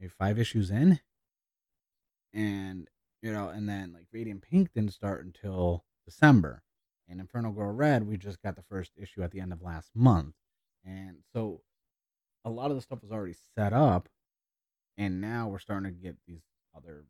[0.00, 0.98] maybe five issues in.
[2.34, 2.88] And,
[3.20, 6.64] you know, and then like Radiant Pink didn't start until December.
[7.08, 9.92] And Infernal Girl Red, we just got the first issue at the end of last
[9.94, 10.34] month.
[10.84, 11.60] And so
[12.44, 14.08] a lot of the stuff was already set up
[14.98, 16.42] and now we're starting to get these
[16.76, 17.04] other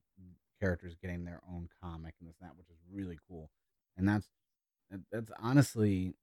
[0.60, 3.48] characters getting their own comic and this and that, which is really cool.
[3.96, 4.28] And that's
[5.10, 6.14] that's honestly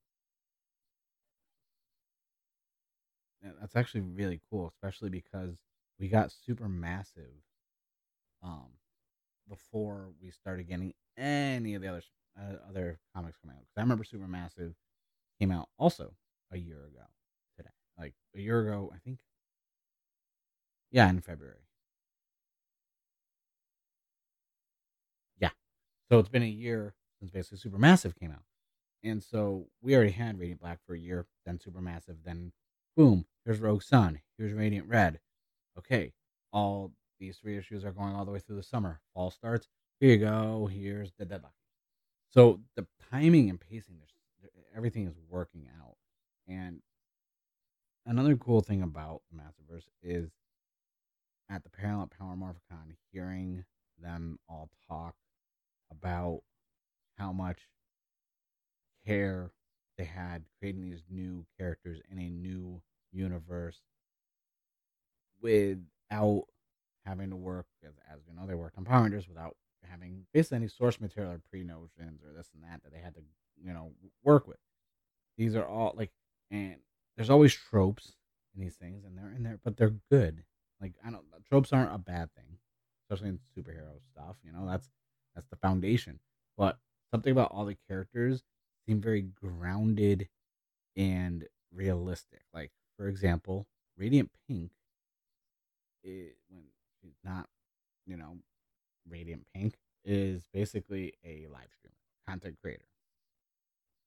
[3.59, 5.57] that's actually really cool, especially because
[5.99, 7.41] we got Supermassive
[8.43, 8.67] um
[9.49, 12.03] before we started getting any of the other
[12.39, 13.61] uh, other comics coming out.
[13.63, 14.75] Because I remember Supermassive
[15.39, 16.13] came out also
[16.51, 17.05] a year ago
[17.57, 19.19] today, like a year ago, I think
[20.91, 21.61] yeah, in February.
[25.39, 25.51] Yeah.
[26.09, 28.43] So it's been a year since basically Supermassive came out.
[29.03, 32.51] And so we already had Radiant Black for a year, then Supermassive, then
[32.97, 35.19] boom, here's Rogue Sun, here's Radiant Red.
[35.77, 36.11] Okay,
[36.51, 38.99] all these three issues are going all the way through the summer.
[39.13, 39.67] Fall starts.
[39.99, 40.69] Here you go.
[40.71, 41.51] Here's the deadline.
[42.29, 43.99] So the timing and pacing,
[44.75, 45.95] everything is working out.
[46.47, 46.81] And
[48.05, 50.29] another cool thing about the Massiverse is
[51.49, 53.65] at the at Power Morphicon, hearing
[54.01, 55.15] them all talk
[55.91, 56.41] about
[57.17, 57.59] how much
[59.09, 59.51] care
[59.97, 63.81] they had creating these new characters in a new universe
[65.41, 66.45] without
[67.05, 69.55] having to work as, as we know they worked on Power Rangers without
[69.89, 73.15] having basically any source material or pre notions or this and that that they had
[73.15, 73.21] to
[73.63, 73.91] you know
[74.23, 74.59] work with.
[75.37, 76.11] These are all like
[76.51, 76.75] and
[77.15, 78.13] there's always tropes
[78.55, 80.43] in these things and they're in there but they're good
[80.81, 82.57] like I don't tropes aren't a bad thing,
[83.03, 84.35] especially in superhero stuff.
[84.43, 84.89] You know that's
[85.35, 86.19] that's the foundation.
[86.57, 86.77] But
[87.11, 88.43] something about all the characters
[88.89, 90.27] seem very grounded
[90.97, 92.41] and realistic.
[92.53, 93.67] Like for example,
[93.97, 94.71] Radiant Pink,
[96.03, 96.63] it, when
[97.01, 97.47] she's not,
[98.05, 98.37] you know,
[99.09, 99.75] Radiant Pink
[100.05, 101.95] is basically a live streamer,
[102.27, 102.85] content creator.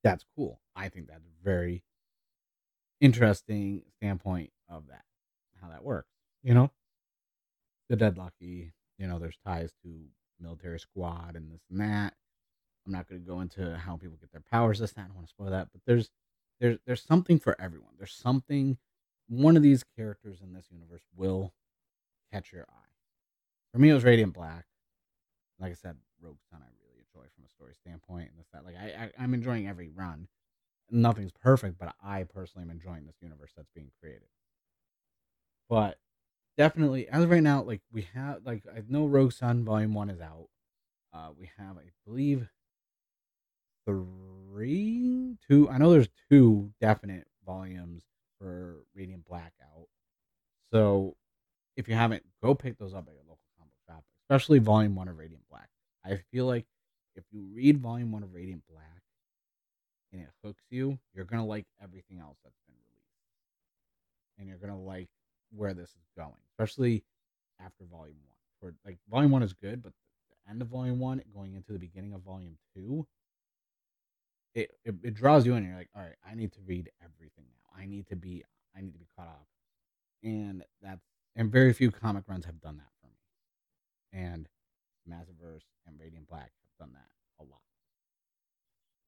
[0.03, 0.61] That's cool.
[0.75, 1.83] I think that's a very
[3.01, 5.05] interesting standpoint of that,
[5.61, 6.09] how that works
[6.43, 6.71] you know,
[7.89, 9.89] the Dead Lucky, you know, there's ties to
[10.41, 12.15] military squad and this and that.
[12.87, 14.79] I'm not going to go into how people get their powers.
[14.79, 15.03] This, that.
[15.03, 16.11] I don't want to spoil that, but there's
[16.61, 17.93] there's there's something for everyone.
[17.99, 18.79] There's something.
[19.29, 21.55] One of these characters in this universe will
[22.33, 22.93] catch your eye.
[23.73, 24.67] For me, it was Radiant Black.
[25.59, 28.65] Like I said, Rogue Sun, I really enjoy from a story standpoint and this that.
[28.65, 30.29] Like I, I I'm enjoying every run,
[30.91, 34.29] nothing's perfect, but I personally am enjoying this universe that's being created.
[35.69, 35.99] But
[36.59, 40.11] definitely, as of right now, like we have, like I know Rogue Sun Volume One
[40.11, 40.49] is out.
[41.15, 42.49] Uh, we have, I believe,
[43.87, 45.69] three, two.
[45.69, 48.05] I know there's two definite volumes
[48.39, 49.87] for Radiant Black out.
[50.71, 51.17] So
[51.77, 55.09] if you haven't, go pick those up at your local comic shop, especially Volume One
[55.09, 55.69] of Radiant Black.
[56.05, 56.67] I feel like
[57.15, 59.03] if you read Volume One of Radiant Black
[60.13, 64.81] and it hooks you, you're gonna like everything else that's been released, and you're gonna
[64.81, 65.09] like
[65.55, 67.05] where this is going, especially
[67.61, 68.37] after Volume One.
[68.61, 69.93] Where like Volume One is good, but
[70.31, 73.07] the end of Volume One, going into the beginning of Volume Two,
[74.55, 75.65] it, it, it draws you in.
[75.65, 77.81] You're like, all right, I need to read everything now.
[77.81, 78.45] I need to be
[78.77, 79.47] I need to be caught up,
[80.23, 81.05] and that's
[81.37, 84.49] and very few comic runs have done that for me, and
[85.09, 87.61] Massiverse and Radiant Black have done that a lot.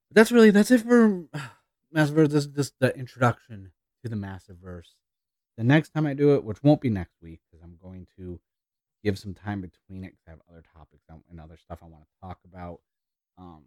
[0.09, 1.25] But that's really that's it for
[1.95, 2.31] Massiverse.
[2.31, 3.73] This is just the introduction
[4.03, 4.95] to the Massiverse.
[5.57, 8.41] The next time I do it, which won't be next week, because I'm going to
[9.05, 12.05] give some time between it because I have other topics and other stuff I want
[12.05, 12.81] to talk about.
[13.39, 13.65] Um,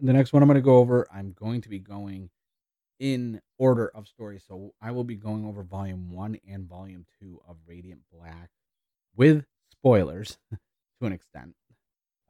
[0.00, 2.30] the next one I'm going to go over, I'm going to be going
[2.98, 4.40] in order of story.
[4.46, 8.50] So I will be going over volume one and volume two of Radiant Black
[9.16, 11.54] with spoilers to an extent.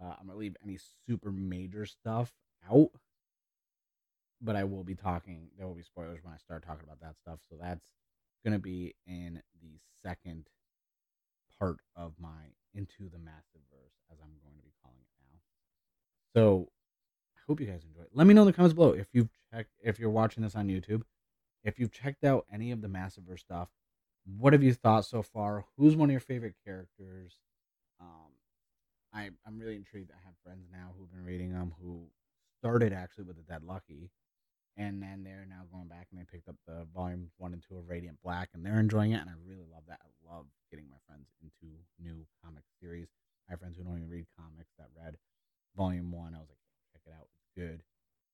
[0.00, 2.32] Uh, I'm going to leave any super major stuff
[2.70, 2.90] out,
[4.40, 7.16] but I will be talking, there will be spoilers when I start talking about that
[7.20, 7.40] stuff.
[7.50, 7.84] So that's
[8.44, 10.46] going to be in the second
[11.58, 16.40] part of my Into the Massiverse, as I'm going to be calling it now.
[16.40, 16.68] So
[17.48, 18.10] hope you guys enjoy it.
[18.12, 20.68] Let me know in the comments below if you've checked if you're watching this on
[20.68, 21.02] YouTube,
[21.64, 23.68] if you've checked out any of the Massiverse stuff.
[24.36, 25.64] What have you thought so far?
[25.78, 27.32] Who's one of your favorite characters?
[27.98, 28.32] Um,
[29.12, 30.10] I I'm really intrigued.
[30.10, 32.08] I have friends now who've been reading them who
[32.60, 34.10] started actually with the Dead Lucky,
[34.76, 37.78] and then they're now going back and they picked up the volume one and two
[37.78, 40.00] of Radiant Black, and they're enjoying it, and I really love that.
[40.04, 43.08] I love getting my friends into new comic series.
[43.48, 45.16] I have friends who don't even read comics that read
[45.74, 46.34] volume one.
[46.34, 46.57] I was like,
[47.58, 47.82] good,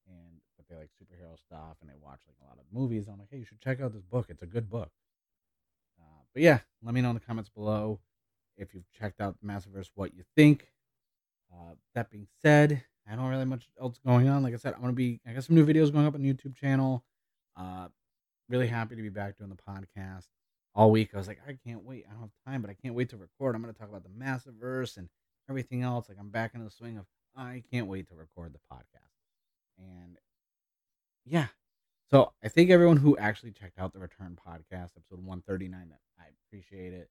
[0.07, 3.09] and but they like superhero stuff and they watch like a lot of movies.
[3.09, 4.27] I'm like, hey, you should check out this book.
[4.29, 4.91] It's a good book.
[5.99, 8.01] Uh, but yeah, let me know in the comments below
[8.57, 10.69] if you've checked out the Massiverse, what you think.
[11.53, 14.43] Uh, that being said, I don't really much else going on.
[14.43, 15.21] Like I said, I'm gonna be.
[15.27, 17.05] I got some new videos going up on YouTube channel.
[17.57, 17.89] Uh,
[18.49, 20.27] really happy to be back doing the podcast
[20.75, 21.11] all week.
[21.15, 22.05] I was like, I can't wait.
[22.09, 23.55] I don't have time, but I can't wait to record.
[23.55, 25.09] I'm gonna talk about the Massiverse and
[25.49, 26.09] everything else.
[26.09, 27.07] Like I'm back in the swing of
[27.37, 29.14] I can't wait to record the podcast.
[29.79, 30.19] And
[31.25, 31.47] yeah.
[32.11, 35.89] So I thank everyone who actually checked out the Return podcast, episode 139.
[35.89, 37.09] That I appreciate it.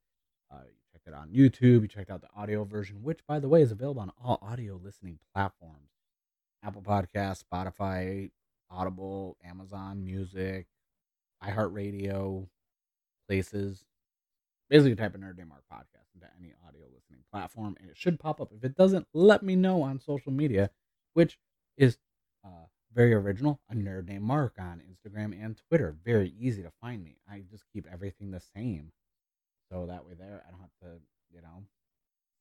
[0.51, 1.81] Uh, you checked it on YouTube.
[1.81, 4.79] You checked out the audio version, which, by the way, is available on all audio
[4.81, 5.89] listening platforms:
[6.63, 8.29] Apple Podcasts, Spotify,
[8.69, 10.67] Audible, Amazon Music,
[11.43, 12.47] iHeartRadio,
[13.27, 13.85] places.
[14.69, 18.19] Basically, type in Nerd Named Mark podcast into any audio listening platform, and it should
[18.19, 18.51] pop up.
[18.55, 20.69] If it doesn't, let me know on social media,
[21.13, 21.37] which
[21.77, 21.97] is
[22.45, 23.59] uh, very original.
[23.69, 25.95] A nerd named Mark on Instagram and Twitter.
[26.05, 27.17] Very easy to find me.
[27.29, 28.91] I just keep everything the same.
[29.71, 30.99] So that way there I don't have to,
[31.33, 31.63] you know,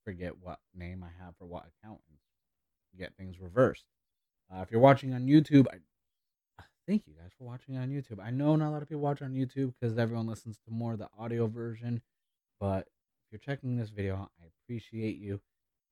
[0.04, 2.18] forget what name I have for what account and
[2.98, 3.84] get things reversed.
[4.52, 5.76] Uh, if you're watching on YouTube, I
[6.58, 8.22] uh, thank you guys for watching on YouTube.
[8.22, 10.96] I know not a lot of people watch on YouTube because everyone listens to more
[10.96, 12.02] the audio version,
[12.60, 15.40] but if you're checking this video, I appreciate you.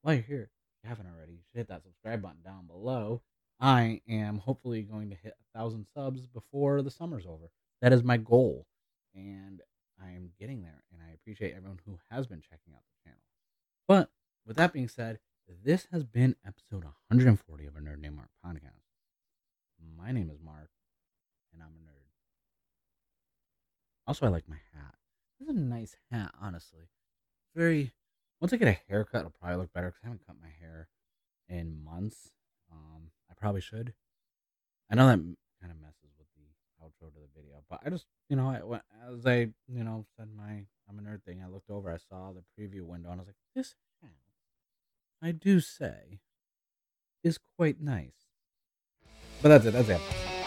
[0.02, 3.22] While you're here, if you haven't already, you should hit that subscribe button down below
[3.60, 7.50] I am hopefully going to hit a thousand subs before the summer's over.
[7.82, 8.66] That is my goal,
[9.14, 9.60] and
[10.02, 10.82] I am getting there.
[10.92, 13.20] And I appreciate everyone who has been checking out the channel.
[13.86, 14.10] But
[14.46, 15.18] with that being said,
[15.62, 18.80] this has been episode 140 of a Nerd Named Mark podcast.
[19.96, 20.70] My name is Mark,
[21.52, 22.08] and I'm a nerd.
[24.06, 24.94] Also, I like my hat.
[25.38, 26.88] This is a nice hat, honestly.
[27.54, 27.92] Very.
[28.40, 30.88] Once I get a haircut, it'll probably look better because I haven't cut my hair
[31.48, 32.30] in months.
[32.72, 33.10] Um,
[33.40, 33.94] probably should.
[34.90, 35.18] I know that
[35.60, 38.80] kind of messes with the outro to the video, but I just, you know, I,
[39.12, 42.32] as I, you know, said my I'm a nerd thing, I looked over, I saw
[42.32, 43.74] the preview window, and I was like, this
[45.22, 46.20] I do say,
[47.22, 48.10] is quite nice.
[49.42, 49.72] But that's it.
[49.72, 50.39] That's it.